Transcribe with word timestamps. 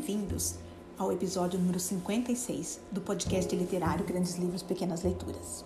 Bem-vindos 0.00 0.54
ao 0.96 1.12
episódio 1.12 1.58
número 1.58 1.78
56 1.78 2.80
do 2.90 3.02
podcast 3.02 3.54
literário 3.54 4.02
Grandes 4.02 4.36
Livros 4.36 4.62
Pequenas 4.62 5.02
Leituras. 5.02 5.62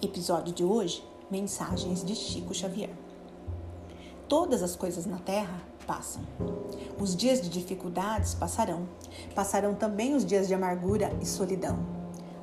Episódio 0.00 0.54
de 0.54 0.62
hoje: 0.62 1.04
Mensagens 1.28 2.04
de 2.04 2.14
Chico 2.14 2.54
Xavier. 2.54 2.90
Todas 4.28 4.62
as 4.62 4.76
coisas 4.76 5.06
na 5.06 5.18
Terra 5.18 5.60
passam. 5.88 6.22
Os 7.00 7.16
dias 7.16 7.40
de 7.40 7.48
dificuldades 7.48 8.32
passarão. 8.32 8.88
Passarão 9.34 9.74
também 9.74 10.14
os 10.14 10.24
dias 10.24 10.46
de 10.46 10.54
amargura 10.54 11.12
e 11.20 11.26
solidão. 11.26 11.76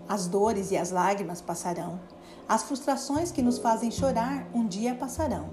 As 0.09 0.27
dores 0.27 0.69
e 0.69 0.75
as 0.75 0.91
lágrimas 0.91 1.39
passarão. 1.39 1.97
As 2.45 2.63
frustrações 2.63 3.31
que 3.31 3.41
nos 3.41 3.57
fazem 3.57 3.89
chorar 3.89 4.49
um 4.53 4.67
dia 4.67 4.95
passarão. 4.95 5.49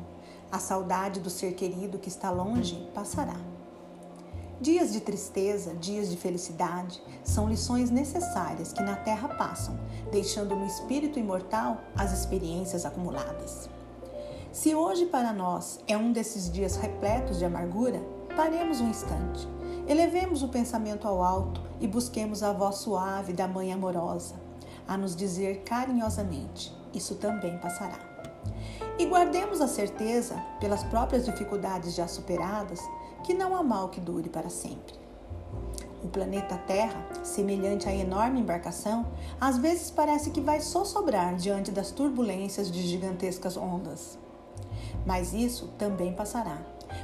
A 0.50 0.58
saudade 0.58 1.20
do 1.20 1.30
ser 1.30 1.52
querido 1.52 2.00
que 2.00 2.08
está 2.08 2.32
longe 2.32 2.75
passará. 2.93 3.36
Dias 4.61 4.93
de 4.93 5.00
tristeza, 5.00 5.72
dias 5.75 6.11
de 6.11 6.17
felicidade, 6.17 7.00
são 7.22 7.48
lições 7.48 7.90
necessárias 7.90 8.72
que 8.72 8.82
na 8.82 8.96
Terra 8.96 9.29
passam, 9.29 9.79
deixando 10.11 10.57
no 10.57 10.67
espírito 10.67 11.17
imortal 11.17 11.81
as 11.96 12.12
experiências 12.12 12.84
acumuladas. 12.84 13.71
Se 14.50 14.75
hoje 14.75 15.07
para 15.07 15.32
nós 15.32 15.79
é 15.86 15.96
um 15.96 16.11
desses 16.11 16.50
dias 16.50 16.75
repletos 16.75 17.39
de 17.39 17.44
amargura, 17.44 18.03
paremos 18.34 18.81
um 18.81 18.90
instante, 18.90 19.46
elevemos 19.86 20.43
o 20.43 20.48
pensamento 20.48 21.06
ao 21.06 21.22
alto 21.22 21.62
e 21.81 21.86
busquemos 21.86 22.43
a 22.43 22.53
voz 22.53 22.79
suave 22.79 23.32
da 23.32 23.46
Mãe 23.46 23.72
amorosa, 23.72 24.34
a 24.89 24.96
nos 24.96 25.14
dizer 25.14 25.62
carinhosamente: 25.62 26.76
Isso 26.93 27.14
também 27.14 27.56
passará. 27.59 27.98
E 28.98 29.06
guardemos 29.06 29.61
a 29.61 29.68
certeza, 29.68 30.34
pelas 30.59 30.82
próprias 30.82 31.25
dificuldades 31.25 31.95
já 31.95 32.09
superadas, 32.09 32.81
que 33.22 33.34
não 33.34 33.56
há 33.56 33.62
mal 33.62 33.89
que 33.89 34.01
dure 34.01 34.29
para 34.29 34.48
sempre. 34.48 34.95
O 36.03 36.09
planeta 36.09 36.56
Terra, 36.56 37.05
semelhante 37.25 37.89
à 37.89 37.95
enorme 37.95 38.41
embarcação, 38.41 39.06
às 39.41 39.59
vezes 39.59 39.91
parece 39.91 40.31
que 40.31 40.41
vai 40.41 40.61
só 40.61 40.84
sobrar 40.84 41.34
diante 41.34 41.73
das 41.73 41.91
turbulências 41.91 42.70
de 42.70 42.83
gigantescas 42.83 43.57
ondas. 43.57 44.17
Mas 45.05 45.33
isso 45.33 45.69
também 45.77 46.12
passará, 46.12 46.62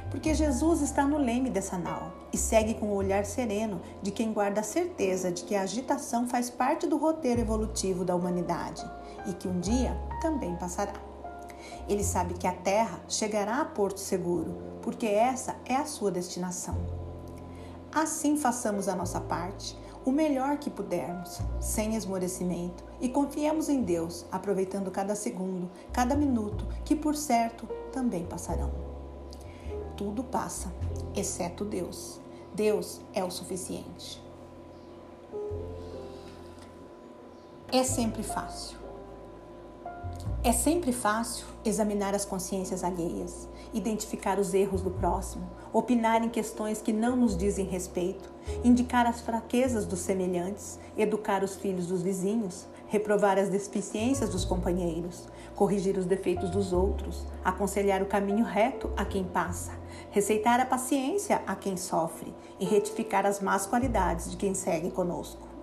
porque 0.09 0.33
Jesus 0.33 0.81
está 0.81 1.05
no 1.05 1.17
leme 1.17 1.49
dessa 1.49 1.77
nau 1.77 2.11
e 2.31 2.37
segue 2.37 2.75
com 2.75 2.87
o 2.87 2.95
olhar 2.95 3.25
sereno 3.25 3.81
de 4.01 4.11
quem 4.11 4.31
guarda 4.31 4.61
a 4.61 4.63
certeza 4.63 5.31
de 5.31 5.43
que 5.43 5.55
a 5.55 5.61
agitação 5.61 6.27
faz 6.27 6.49
parte 6.49 6.87
do 6.87 6.97
roteiro 6.97 7.41
evolutivo 7.41 8.05
da 8.05 8.15
humanidade 8.15 8.89
e 9.27 9.33
que 9.33 9.47
um 9.47 9.59
dia 9.59 9.95
também 10.21 10.55
passará. 10.55 11.14
Ele 11.87 12.03
sabe 12.03 12.33
que 12.33 12.47
a 12.47 12.53
terra 12.53 12.99
chegará 13.07 13.61
a 13.61 13.65
porto 13.65 13.99
seguro, 13.99 14.55
porque 14.81 15.05
essa 15.05 15.55
é 15.65 15.75
a 15.75 15.85
sua 15.85 16.11
destinação. 16.11 16.75
Assim 17.93 18.37
façamos 18.37 18.87
a 18.87 18.95
nossa 18.95 19.21
parte, 19.21 19.77
o 20.05 20.11
melhor 20.11 20.57
que 20.57 20.69
pudermos, 20.69 21.39
sem 21.59 21.95
esmorecimento, 21.95 22.83
e 23.01 23.09
confiemos 23.09 23.69
em 23.69 23.81
Deus, 23.81 24.25
aproveitando 24.31 24.91
cada 24.91 25.15
segundo, 25.15 25.69
cada 25.91 26.15
minuto, 26.15 26.67
que 26.83 26.95
por 26.95 27.15
certo 27.15 27.67
também 27.91 28.25
passarão. 28.25 28.71
Tudo 29.97 30.23
passa, 30.23 30.71
exceto 31.15 31.65
Deus. 31.65 32.19
Deus 32.53 33.01
é 33.13 33.23
o 33.23 33.31
suficiente. 33.31 34.21
É 37.71 37.83
sempre 37.83 38.23
fácil. 38.23 38.84
É 40.45 40.51
sempre 40.51 40.93
fácil 40.93 41.47
examinar 41.65 42.13
as 42.13 42.23
consciências 42.23 42.83
alheias, 42.83 43.49
identificar 43.73 44.37
os 44.37 44.53
erros 44.53 44.79
do 44.79 44.91
próximo, 44.91 45.49
opinar 45.73 46.23
em 46.23 46.29
questões 46.29 46.83
que 46.83 46.93
não 46.93 47.15
nos 47.15 47.35
dizem 47.35 47.65
respeito, 47.65 48.31
indicar 48.63 49.07
as 49.07 49.21
fraquezas 49.21 49.87
dos 49.87 50.01
semelhantes, 50.01 50.79
educar 50.95 51.43
os 51.43 51.55
filhos 51.55 51.87
dos 51.87 52.03
vizinhos, 52.03 52.67
reprovar 52.85 53.39
as 53.39 53.49
deficiências 53.49 54.29
dos 54.29 54.45
companheiros, 54.45 55.27
corrigir 55.55 55.97
os 55.97 56.05
defeitos 56.05 56.51
dos 56.51 56.71
outros, 56.71 57.25
aconselhar 57.43 58.03
o 58.03 58.05
caminho 58.05 58.45
reto 58.45 58.91
a 58.95 59.03
quem 59.03 59.23
passa, 59.23 59.71
receitar 60.11 60.59
a 60.59 60.65
paciência 60.67 61.41
a 61.47 61.55
quem 61.55 61.75
sofre 61.75 62.31
e 62.59 62.65
retificar 62.65 63.25
as 63.25 63.41
más 63.41 63.65
qualidades 63.65 64.29
de 64.29 64.37
quem 64.37 64.53
segue 64.53 64.91
conosco. 64.91 65.54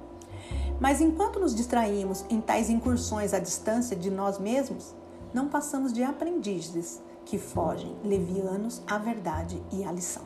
Mas 0.82 1.00
enquanto 1.00 1.38
nos 1.38 1.54
distraímos 1.54 2.25
em 2.28 2.41
tais 2.41 2.69
incursões 2.69 3.32
à 3.32 3.38
distância 3.38 3.94
de 3.94 4.10
nós 4.10 4.37
mesmos, 4.41 4.93
não 5.32 5.48
passamos 5.48 5.93
de 5.93 6.03
aprendizes 6.03 7.00
que 7.25 7.38
fogem 7.38 7.97
levianos 8.03 8.82
à 8.84 8.98
verdade 8.98 9.62
e 9.71 9.84
à 9.84 9.92
lição. 9.92 10.25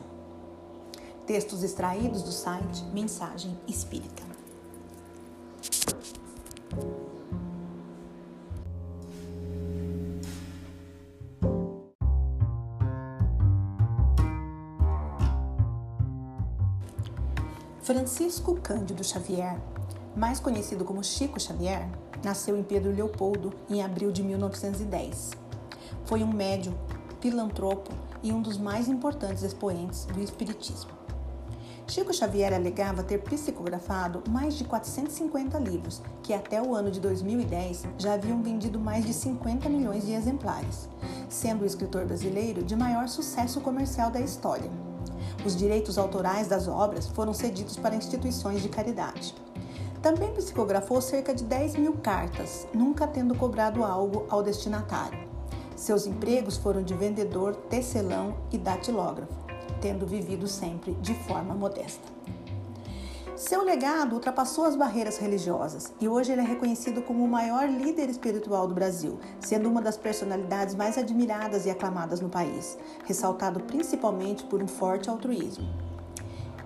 Textos 1.27 1.61
extraídos 1.61 2.23
do 2.23 2.31
site 2.31 2.83
Mensagem 2.85 3.55
Espírita. 3.67 4.23
Francisco 17.83 18.55
Cândido 18.55 19.03
Xavier 19.03 19.61
mais 20.17 20.39
conhecido 20.39 20.83
como 20.83 21.03
Chico 21.03 21.39
Xavier, 21.39 21.87
nasceu 22.23 22.57
em 22.57 22.63
Pedro 22.63 22.91
Leopoldo 22.91 23.53
em 23.69 23.83
abril 23.83 24.11
de 24.11 24.23
1910. 24.23 25.31
Foi 26.05 26.23
um 26.23 26.33
médium, 26.33 26.73
filantropo 27.21 27.91
e 28.23 28.31
um 28.31 28.41
dos 28.41 28.57
mais 28.57 28.87
importantes 28.87 29.43
expoentes 29.43 30.05
do 30.05 30.19
Espiritismo. 30.19 30.89
Chico 31.87 32.11
Xavier 32.11 32.51
alegava 32.51 33.03
ter 33.03 33.19
psicografado 33.19 34.23
mais 34.27 34.55
de 34.55 34.63
450 34.63 35.57
livros, 35.59 36.01
que 36.23 36.33
até 36.33 36.61
o 36.61 36.73
ano 36.73 36.89
de 36.89 36.99
2010 36.99 37.85
já 37.97 38.15
haviam 38.15 38.41
vendido 38.41 38.79
mais 38.79 39.05
de 39.05 39.13
50 39.13 39.69
milhões 39.69 40.03
de 40.03 40.13
exemplares, 40.13 40.89
sendo 41.29 41.61
o 41.61 41.65
escritor 41.65 42.05
brasileiro 42.05 42.63
de 42.63 42.75
maior 42.75 43.07
sucesso 43.07 43.61
comercial 43.61 44.09
da 44.09 44.19
história. 44.19 44.69
Os 45.45 45.55
direitos 45.55 45.97
autorais 45.97 46.47
das 46.47 46.67
obras 46.67 47.07
foram 47.07 47.33
cedidos 47.33 47.77
para 47.77 47.95
instituições 47.95 48.61
de 48.61 48.67
caridade. 48.67 49.33
Também 50.07 50.31
psicografou 50.31 51.01
cerca 51.01 51.35
de 51.35 51.43
10 51.43 51.75
mil 51.75 51.91
cartas, 51.97 52.65
nunca 52.73 53.05
tendo 53.05 53.35
cobrado 53.35 53.83
algo 53.83 54.25
ao 54.29 54.41
destinatário. 54.41 55.19
Seus 55.75 56.07
empregos 56.07 56.55
foram 56.55 56.81
de 56.81 56.93
vendedor, 56.93 57.53
tecelão 57.53 58.37
e 58.49 58.57
datilógrafo, 58.57 59.33
tendo 59.81 60.07
vivido 60.07 60.47
sempre 60.47 60.93
de 61.01 61.13
forma 61.13 61.53
modesta. 61.53 62.07
Seu 63.35 63.65
legado 63.65 64.13
ultrapassou 64.13 64.63
as 64.63 64.77
barreiras 64.77 65.17
religiosas 65.17 65.93
e 65.99 66.07
hoje 66.07 66.31
ele 66.31 66.39
é 66.39 66.45
reconhecido 66.45 67.01
como 67.01 67.25
o 67.25 67.27
maior 67.27 67.67
líder 67.67 68.09
espiritual 68.09 68.65
do 68.65 68.73
Brasil, 68.73 69.19
sendo 69.41 69.67
uma 69.67 69.81
das 69.81 69.97
personalidades 69.97 70.73
mais 70.73 70.97
admiradas 70.97 71.65
e 71.65 71.69
aclamadas 71.69 72.21
no 72.21 72.29
país, 72.29 72.77
ressaltado 73.03 73.59
principalmente 73.59 74.45
por 74.45 74.63
um 74.63 74.67
forte 74.69 75.09
altruísmo. 75.09 75.67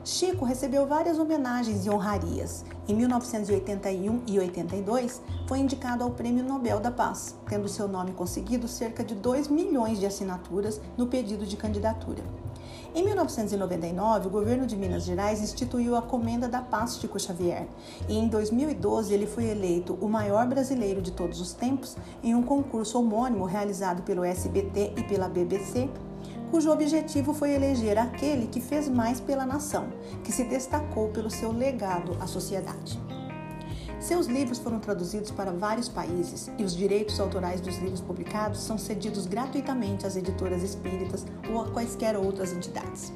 Chico 0.03 0.45
recebeu 0.45 0.87
várias 0.87 1.19
homenagens 1.19 1.85
e 1.85 1.89
honrarias. 1.89 2.65
Em 2.87 2.95
1981 2.95 4.23
e 4.25 4.39
82, 4.39 5.21
foi 5.47 5.59
indicado 5.59 6.03
ao 6.03 6.09
Prêmio 6.09 6.43
Nobel 6.43 6.79
da 6.79 6.89
Paz, 6.89 7.35
tendo 7.47 7.69
seu 7.69 7.87
nome 7.87 8.11
conseguido 8.11 8.67
cerca 8.67 9.03
de 9.03 9.13
2 9.13 9.47
milhões 9.47 9.99
de 9.99 10.07
assinaturas 10.07 10.81
no 10.97 11.05
pedido 11.05 11.45
de 11.45 11.55
candidatura. 11.55 12.23
Em 12.95 13.05
1999, 13.05 14.27
o 14.27 14.31
governo 14.31 14.65
de 14.65 14.75
Minas 14.75 15.03
Gerais 15.03 15.39
instituiu 15.39 15.95
a 15.95 16.01
Comenda 16.01 16.49
da 16.49 16.61
Paz 16.61 16.97
Chico 16.97 17.19
Xavier, 17.19 17.67
e 18.09 18.17
em 18.17 18.27
2012 18.27 19.13
ele 19.13 19.27
foi 19.27 19.45
eleito 19.45 19.97
o 20.01 20.09
maior 20.09 20.47
brasileiro 20.47 20.99
de 20.99 21.11
todos 21.11 21.39
os 21.39 21.53
tempos 21.53 21.95
em 22.23 22.33
um 22.33 22.41
concurso 22.41 22.99
homônimo 22.99 23.45
realizado 23.45 24.01
pelo 24.01 24.23
SBT 24.23 24.93
e 24.97 25.03
pela 25.03 25.29
BBC 25.29 25.87
cujo 26.51 26.69
objetivo 26.69 27.33
foi 27.33 27.51
eleger 27.51 27.97
aquele 27.97 28.45
que 28.45 28.59
fez 28.59 28.89
mais 28.89 29.21
pela 29.21 29.45
nação, 29.45 29.87
que 30.21 30.33
se 30.33 30.43
destacou 30.43 31.07
pelo 31.07 31.29
seu 31.29 31.49
legado 31.53 32.17
à 32.19 32.27
sociedade. 32.27 32.99
Seus 34.01 34.25
livros 34.25 34.59
foram 34.59 34.79
traduzidos 34.79 35.31
para 35.31 35.53
vários 35.53 35.87
países 35.87 36.51
e 36.57 36.63
os 36.63 36.75
direitos 36.75 37.19
autorais 37.21 37.61
dos 37.61 37.77
livros 37.77 38.01
publicados 38.01 38.59
são 38.59 38.77
cedidos 38.77 39.25
gratuitamente 39.25 40.05
às 40.05 40.17
editoras 40.17 40.61
espíritas 40.61 41.25
ou 41.49 41.61
a 41.61 41.69
quaisquer 41.69 42.17
outras 42.17 42.51
entidades. 42.51 43.13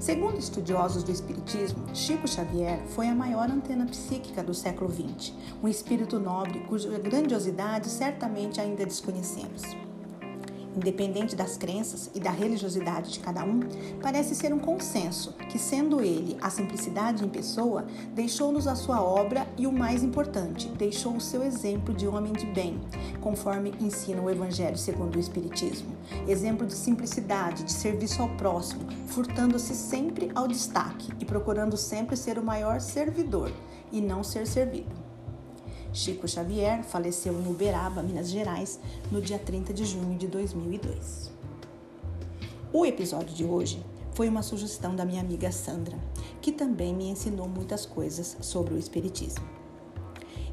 Segundo 0.00 0.38
estudiosos 0.38 1.02
do 1.02 1.12
Espiritismo, 1.12 1.84
Chico 1.94 2.26
Xavier 2.26 2.80
foi 2.88 3.08
a 3.08 3.14
maior 3.14 3.50
antena 3.50 3.86
psíquica 3.86 4.42
do 4.42 4.54
século 4.54 4.90
XX, 4.90 5.32
um 5.62 5.68
espírito 5.68 6.18
nobre 6.18 6.60
cuja 6.60 6.98
grandiosidade 6.98 7.88
certamente 7.88 8.60
ainda 8.60 8.86
desconhecemos. 8.86 9.87
Independente 10.78 11.36
das 11.36 11.56
crenças 11.56 12.10
e 12.14 12.20
da 12.20 12.30
religiosidade 12.30 13.12
de 13.12 13.20
cada 13.20 13.44
um, 13.44 13.60
parece 14.00 14.34
ser 14.34 14.54
um 14.54 14.58
consenso 14.58 15.34
que, 15.50 15.58
sendo 15.58 16.00
ele 16.00 16.36
a 16.40 16.48
simplicidade 16.48 17.24
em 17.24 17.28
pessoa, 17.28 17.84
deixou-nos 18.14 18.66
a 18.66 18.74
sua 18.74 19.02
obra 19.02 19.46
e 19.56 19.66
o 19.66 19.72
mais 19.72 20.02
importante, 20.02 20.68
deixou 20.68 21.16
o 21.16 21.20
seu 21.20 21.42
exemplo 21.42 21.92
de 21.92 22.06
homem 22.06 22.32
de 22.32 22.46
bem, 22.46 22.80
conforme 23.20 23.74
ensina 23.80 24.22
o 24.22 24.30
Evangelho 24.30 24.78
segundo 24.78 25.16
o 25.16 25.20
Espiritismo. 25.20 25.96
Exemplo 26.26 26.66
de 26.66 26.74
simplicidade, 26.74 27.64
de 27.64 27.72
serviço 27.72 28.22
ao 28.22 28.28
próximo, 28.30 28.86
furtando-se 29.08 29.74
sempre 29.74 30.30
ao 30.34 30.46
destaque 30.46 31.12
e 31.18 31.24
procurando 31.24 31.76
sempre 31.76 32.16
ser 32.16 32.38
o 32.38 32.44
maior 32.44 32.80
servidor 32.80 33.50
e 33.90 34.00
não 34.00 34.22
ser 34.22 34.46
servido. 34.46 35.07
Chico 35.98 36.26
Xavier 36.28 36.84
faleceu 36.84 37.34
em 37.34 37.48
Uberaba, 37.48 38.04
Minas 38.04 38.30
Gerais, 38.30 38.78
no 39.10 39.20
dia 39.20 39.36
30 39.36 39.74
de 39.74 39.84
junho 39.84 40.16
de 40.16 40.28
2002. 40.28 41.32
O 42.72 42.86
episódio 42.86 43.34
de 43.34 43.44
hoje 43.44 43.84
foi 44.14 44.28
uma 44.28 44.42
sugestão 44.42 44.94
da 44.94 45.04
minha 45.04 45.20
amiga 45.20 45.50
Sandra, 45.50 45.98
que 46.40 46.52
também 46.52 46.94
me 46.94 47.08
ensinou 47.08 47.48
muitas 47.48 47.84
coisas 47.84 48.36
sobre 48.40 48.74
o 48.74 48.78
Espiritismo. 48.78 49.44